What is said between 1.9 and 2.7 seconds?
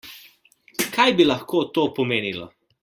pomenilo?